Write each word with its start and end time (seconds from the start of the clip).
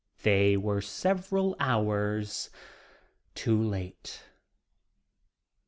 They 0.23 0.57
were 0.57 0.81
several 0.81 1.55
hours 1.59 2.49
too 3.35 3.61
late... 3.61 4.23